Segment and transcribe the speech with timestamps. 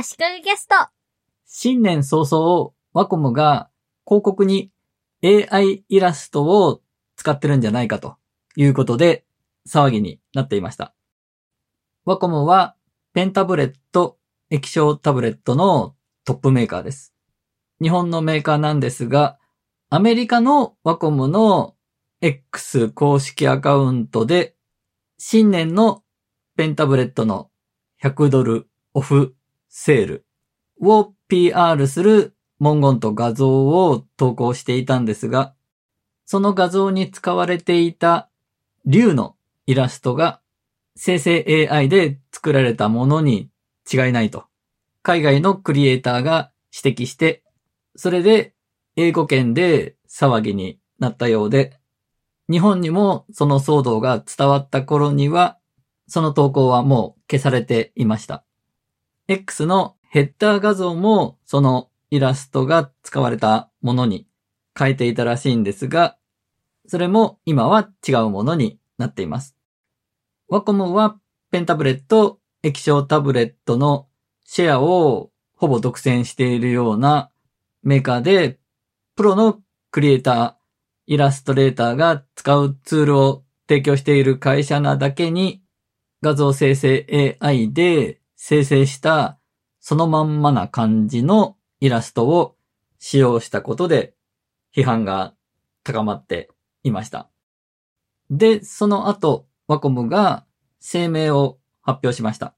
[0.00, 0.76] 足利ゲスト。
[1.44, 3.68] 新年早々、ワコムが
[4.06, 4.70] 広告に
[5.24, 6.82] AI イラストを
[7.16, 8.14] 使ってるんじゃないかと
[8.54, 9.24] いうことで
[9.68, 10.94] 騒ぎになっていました。
[12.04, 12.76] ワコムは
[13.12, 14.18] ペンタブレット、
[14.50, 17.12] 液晶タブレットのトップメーカーです。
[17.82, 19.36] 日本のメーカーなんですが、
[19.90, 21.74] アメリカのワコムの
[22.20, 24.54] X 公式アカウントで
[25.18, 26.04] 新年の
[26.56, 27.50] ペンタブレットの
[28.00, 29.34] 100ドルオフ
[29.80, 30.26] セール
[30.80, 35.54] を PR する文言と画像を投稿していたんですが、
[36.26, 38.28] その画像に使われていた
[38.86, 39.36] 竜の
[39.66, 40.40] イラストが
[40.96, 43.50] 生成 AI で作られたものに
[43.90, 44.46] 違いないと、
[45.02, 47.44] 海外のクリエイターが指摘して、
[47.94, 48.54] それで
[48.96, 51.78] 英語圏で騒ぎになったようで、
[52.50, 55.56] 日本にもその騒動が伝わった頃には、
[56.08, 58.44] その投稿はもう消されていました。
[59.30, 64.26] X のヘッダー画像もそのイラストが使われたものに
[64.76, 66.16] 変えていたらしいんですが、
[66.86, 69.54] それも今は違うものになっています。
[70.48, 71.18] ワコムは
[71.50, 74.08] ペンタブレット、液晶タブレットの
[74.46, 77.30] シェアをほぼ独占しているような
[77.82, 78.58] メーカーで、
[79.14, 79.60] プロの
[79.90, 80.54] クリエイター、
[81.06, 85.62] イラストレーターが使うツールを提供している会社なだけに、
[86.22, 89.38] 画像生成 AI で生成した
[89.80, 92.56] そのまんまな感じのイラストを
[92.98, 94.14] 使用したことで
[94.74, 95.34] 批判が
[95.82, 96.48] 高まって
[96.84, 97.28] いました。
[98.30, 100.46] で、その後、ワコムが
[100.80, 102.54] 声明を発表しました。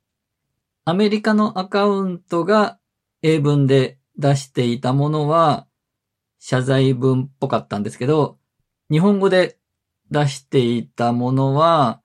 [0.84, 2.78] アメリカのアカウントが
[3.22, 5.66] 英文で出していたものは
[6.38, 8.38] 謝罪文っぽかったんですけど、
[8.90, 9.58] 日本語で
[10.10, 12.02] 出していたものは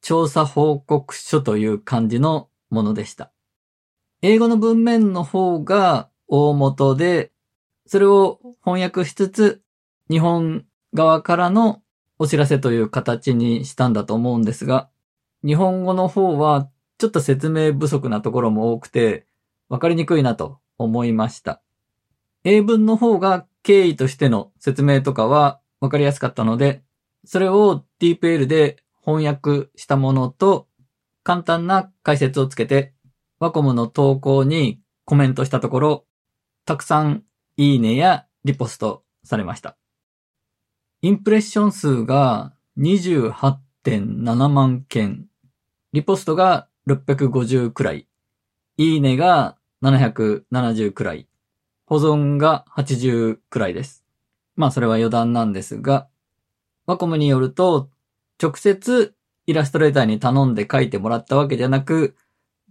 [0.00, 3.32] 調査報告書という感じのものでした。
[4.22, 7.32] 英語の文面の方が大元で、
[7.86, 9.62] それを翻訳しつつ、
[10.10, 11.82] 日本側からの
[12.18, 14.88] お知らせという形にしたんだと思うんですが、
[15.44, 16.68] 日本語の方は
[16.98, 19.26] ちょっと説明不足なところも多くて、
[19.68, 21.60] わかりにくいなと思いました。
[22.44, 26.82] 英文の方が経緯としての説明とかはわかりやすかったので、
[27.24, 30.68] それを DeepL で翻訳したものと
[31.26, 32.94] 簡単な解説をつけて
[33.40, 36.04] ワコムの投稿にコメントしたところ、
[36.66, 37.24] たくさん
[37.56, 39.76] いいねやリポストされました。
[41.02, 45.26] インプレッション数が28.7万件、
[45.92, 48.06] リポストが650くらい、
[48.76, 51.26] いいねが770くらい、
[51.86, 54.04] 保存が80くらいです。
[54.54, 56.06] まあそれは余談なんですが、
[56.86, 57.90] ワコムによると、
[58.40, 59.15] 直接
[59.46, 62.16] イラストレーターに頼んで書いてもらったわけじゃなく、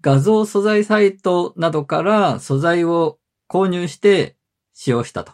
[0.02, 3.18] 画像素材サイトなどから素材を
[3.50, 4.36] 購入して
[4.74, 5.34] 使用したと。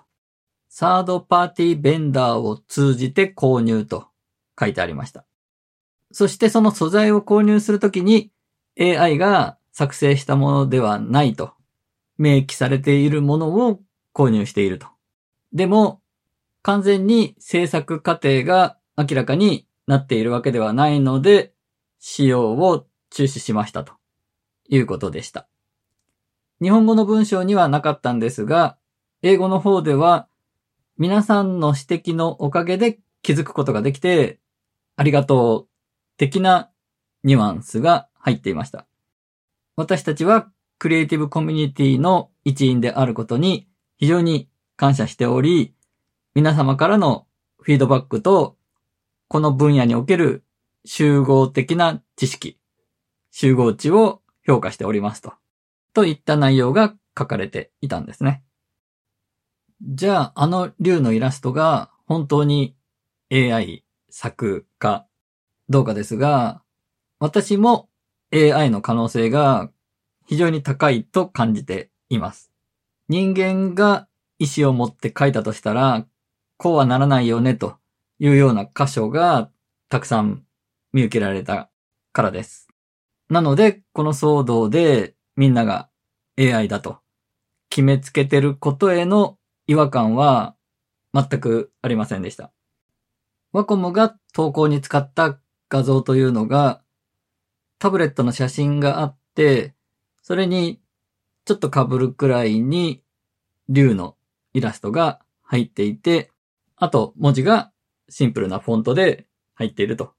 [0.70, 4.08] サードパーティーベンダーを通じて購入と
[4.58, 5.26] 書いてありました。
[6.12, 8.32] そしてその素材を購入するときに
[8.80, 11.52] AI が作成したものではないと
[12.18, 13.80] 明記されているものを
[14.14, 14.88] 購入していると。
[15.54, 16.02] でも
[16.62, 21.54] 完全に制作過程が明らかになっているわけではないので
[22.00, 24.02] 使用を中止しましたと。
[24.72, 25.48] いうことでした。
[26.62, 28.78] 日本語の文章にはなかったんですが、
[29.22, 30.28] 英語の方では
[30.98, 34.40] 皆さんの指摘のおかげで気づくことができて、
[34.96, 35.70] ありがとう
[36.18, 36.72] 的な
[37.24, 38.88] ニュアンスが入っていました。
[39.76, 40.50] 私たちは
[40.80, 45.76] クリエイティブコミュニティの一員であることに非常に感謝しており、
[46.34, 47.28] 皆様からの
[47.62, 48.56] フィードバックと、
[49.32, 50.44] この分野における
[50.84, 52.60] 集合的な知識、
[53.32, 55.32] 集合値を評価しておりますと。
[55.94, 58.44] といった内容が書かれていたんですね。
[59.82, 62.76] じゃあ、あの竜のイラストが本当に
[63.32, 65.08] AI 作か
[65.70, 66.62] どうかですが、
[67.18, 67.88] 私も
[68.34, 69.72] AI の可能性が
[70.28, 72.52] 非常に高いと感じています。
[73.08, 76.06] 人間が意思を持って書いたとしたら、
[76.58, 77.78] こうはならないよねと
[78.22, 79.50] いうような箇所が
[79.90, 80.44] たくさん
[80.94, 81.72] 見受けられた
[82.14, 82.68] からです。
[83.30, 85.90] なので、この騒動でみんなが
[86.38, 87.00] AI だと
[87.70, 90.56] 決めつけてることへの違和感は
[91.16, 92.52] 全くありませんでした。
[93.54, 96.84] ワコムが投稿に使った画像というのが
[97.80, 99.74] タブレットの写真があって、
[100.22, 100.80] それに
[101.46, 103.02] ちょっと被るくらいに
[103.68, 104.16] 竜の
[104.54, 106.30] イラストが入っていて、
[106.76, 107.72] あと文字が
[108.12, 109.26] シンプルなフォントで
[109.56, 110.14] 入っていると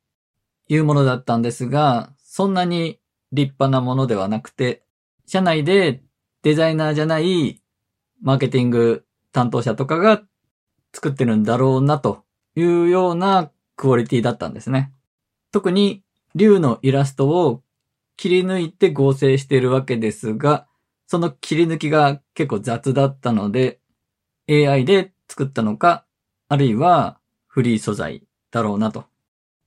[0.68, 2.98] いうものだったんですが、そんなに
[3.32, 4.82] 立派なものではなくて、
[5.26, 6.02] 社内で
[6.42, 7.60] デザイナーじゃない
[8.22, 10.22] マーケティング担当者とかが
[10.94, 12.24] 作ってるんだろうなと
[12.56, 14.92] いうようなクオリティだったんですね。
[15.52, 16.02] 特に
[16.34, 17.62] 竜のイラストを
[18.16, 20.66] 切り抜いて合成しているわけですが、
[21.06, 23.80] その切り抜きが結構雑だったので、
[24.48, 26.06] AI で作ったのか、
[26.48, 27.18] あるいは
[27.52, 29.04] フリー素材だろうなと。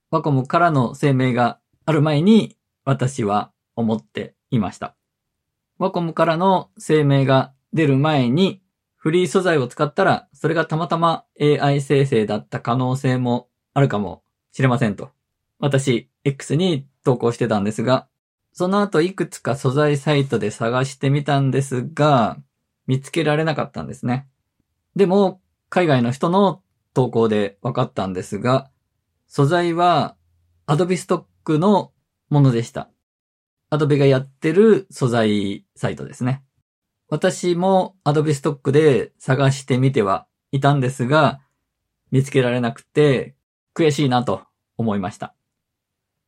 [0.09, 4.95] ワコムからの声明がある前に私は思っていました。
[5.77, 8.59] ワコムからの声明が出る前に
[8.95, 15.11] フリー素材を使ったらそれがたまたま AI 生成だった可能性もあるかもしれませんと。
[15.59, 18.07] 私、X に投稿してたんですが、
[18.51, 22.37] その後いくつか素材サイトで探してみたんですが、
[22.87, 24.27] 見つけられなかったんですね。
[24.95, 25.39] でも、
[25.69, 26.63] 海外の人の
[26.95, 28.71] 投稿で分かったんですが、
[29.27, 30.15] 素材は
[30.65, 31.91] Adobe Stock の
[32.29, 32.89] ものでした。
[33.69, 36.43] Adobe がやってる素材サイトですね。
[37.09, 41.41] 私も Adobe Stock で探してみてはいたんですが、
[42.11, 43.35] 見つけられなくて
[43.75, 44.43] 悔しいなと
[44.77, 45.35] 思いました。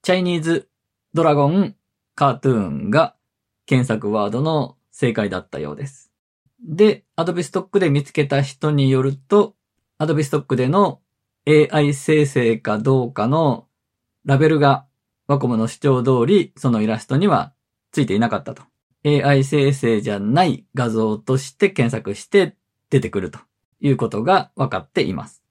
[0.02, 0.70] チャイニーズ
[1.14, 1.76] ドラゴン
[2.14, 3.16] カートゥーンが
[3.66, 6.12] 検索ワードの正解だったようです。
[6.60, 9.56] で、Adobe Stock で見つけた人によると、
[10.00, 11.02] Adobe Stock での
[11.48, 13.68] AI 生成かどうかの
[14.26, 14.86] ラベルが
[15.28, 17.54] ワコムの主張通りそのイラストには
[17.92, 18.64] ついていなかったと。
[19.06, 22.56] AI 生成じゃない画像として検索して
[22.90, 23.40] 出てくると
[23.80, 25.44] いうことが分かっています。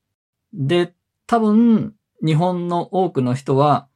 [0.52, 0.94] で、
[1.26, 1.94] 多分
[2.24, 3.88] 日本の多くの人は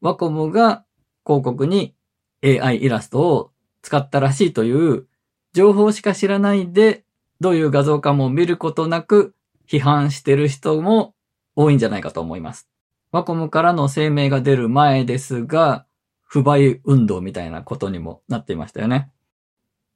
[0.00, 0.84] ワコムが
[1.24, 1.94] 広告に
[2.42, 3.52] AI イラストを
[3.82, 5.06] 使ったらしいという
[5.52, 7.04] 情報しか知らないで、
[7.40, 9.33] どういう画像かも見ることなく
[9.68, 11.14] 批判してる人も
[11.56, 12.68] 多いんじゃないかと思います。
[13.12, 15.86] ワコムからの声明が出る前ですが、
[16.22, 19.12] 不買運動みたいなことにもなっていましたよね。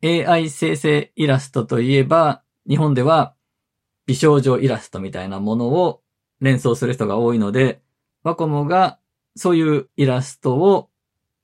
[0.04, 3.34] AI 生成イラストといえば、日本では
[4.06, 6.02] 美少女イラストみたいなものを
[6.40, 7.82] 連想する人が多いので、
[8.22, 8.98] ワコムが
[9.34, 10.88] そういうイラストを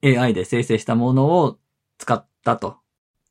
[0.05, 1.59] AI で生成したものを
[1.99, 2.77] 使ったと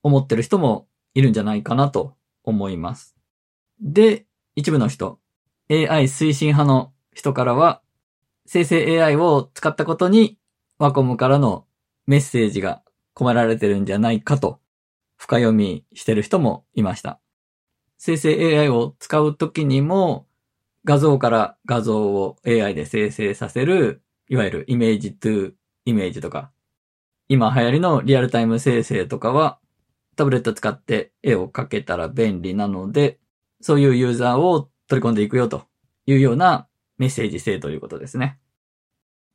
[0.01, 3.15] 思ってる人もいるんじゃないかなと思います。
[3.79, 4.25] で、
[4.55, 5.19] 一部の人、
[5.69, 7.81] AI 推進派の人からは、
[8.45, 10.37] 生成 AI を使ったことに
[10.77, 11.65] ワコムからの
[12.07, 12.83] メッセージが
[13.15, 14.59] 込められてるんじゃないかと
[15.15, 17.19] 深読みしてる人もいました。
[17.97, 20.27] 生成 AI を使うときにも
[20.83, 25.53] 画像から画像を AI で生成させる、いわゆるイメージトゥ
[25.85, 26.51] イメージとか
[27.29, 29.59] 今流行りのリアルタイム生成とかは、
[30.15, 33.17] タブレット使って絵を描けたら便利なので、
[33.63, 35.63] そういうユーザーを取り込んでいくよと
[36.05, 36.67] いうような
[36.97, 38.37] メッセージ性ということですね。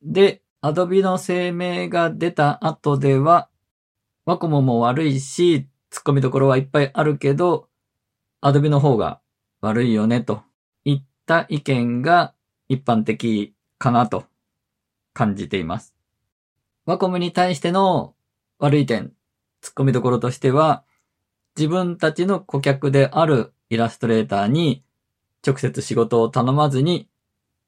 [0.02, 3.48] で、Adobe の声明が出た後では、
[4.26, 7.70] ワコモも悪いし、突っ込みどころはいっぱいあるけど、
[8.42, 9.22] Adobe の方が
[9.62, 10.42] 悪いよねと
[10.84, 12.34] いった意見が
[12.68, 14.26] 一般的かなと
[15.14, 15.94] 感じています。
[16.84, 18.14] ワコムに対しての
[18.58, 19.14] 悪い点、
[19.62, 20.84] 突っ込みどころとしては、
[21.56, 24.82] 自分たちの顧客であるイラストレーターに
[25.46, 27.08] 直接仕事を頼まずに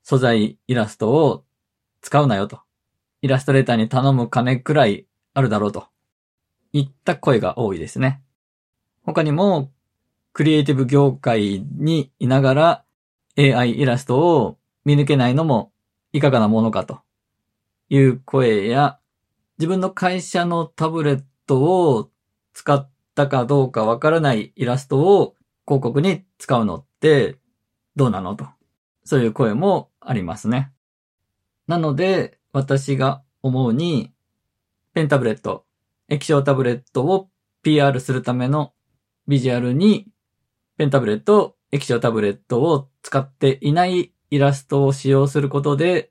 [0.02, 1.44] 素材イラストを
[2.00, 2.60] 使うなよと。
[3.22, 5.88] イラストレーターに頼む金くらいあるだろうと。
[6.72, 8.22] いった声が多いですね。
[9.04, 9.70] 他にも、
[10.32, 12.84] クリエイティブ業界にいながら
[13.36, 15.72] AI イラストを見抜けないのも
[16.12, 17.00] いかがなものかと
[17.88, 18.98] いう声や、
[19.58, 22.10] 自分の会社のタブレットを
[22.54, 25.34] 使ったかどうかわからないイラストを
[25.70, 27.38] 広告に使うのって
[27.94, 28.48] どうなのと。
[29.04, 30.72] そういう声もありますね。
[31.68, 34.12] なので、私が思うに、
[34.94, 35.64] ペンタブレット、
[36.08, 37.30] 液晶タブレットを
[37.62, 38.72] PR するための
[39.28, 40.08] ビジュアルに、
[40.76, 46.10] ペンタブレット、液晶タブレットを使っていないイラストを使用することで、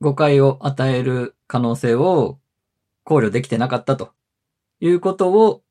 [0.00, 2.38] 誤解を与える可能性を
[3.04, 4.14] 考慮できてなかったと
[4.80, 5.62] いうことを、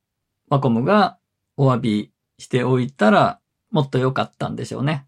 [0.48, 1.18] マコムが
[1.58, 3.40] お詫びしておいたら
[3.72, 5.06] もっと良かったんでしょうね。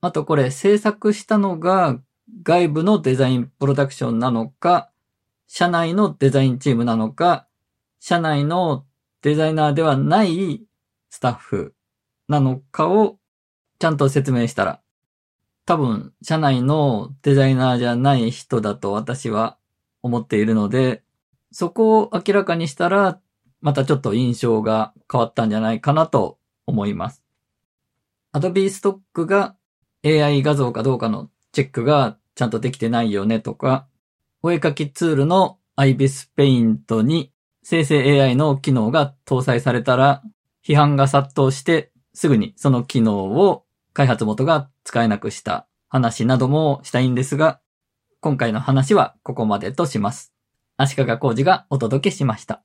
[0.00, 2.00] あとこれ制作したのが
[2.42, 4.90] 外部のデザインプロダクションなのか、
[5.46, 7.46] 社内のデザインチームなのか、
[8.00, 8.84] 社内の
[9.20, 10.62] デザイナーではない
[11.10, 11.74] スタッフ
[12.28, 13.18] なのかを
[13.78, 14.80] ちゃんと説明したら、
[15.66, 19.56] 多分社内のデザイナーじゃない人だと私は
[20.02, 21.02] 思っているので、
[21.52, 23.20] そこを明らかにしたら、
[23.60, 27.22] またちょっと印象が変わったんじゃないかなと思います。
[28.32, 29.56] Adobe Stock が
[30.04, 33.86] AI 画像かどうかのチェックがちゃんとできてないよねとか、
[34.42, 40.22] お絵かきツールの IBIS Paint に生成 AI の機能が搭載されたら
[40.66, 47.60] 批判が殺到して、すぐにその機能を開発元が使えなくした話などもしたいんですが、
[48.20, 50.32] 今回の話はここまでとします。
[50.76, 52.62] 足利工事がお届けしました。